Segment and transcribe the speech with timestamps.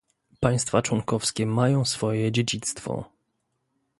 [0.39, 3.09] Państwa członkowskie mają swoje dziedzictwo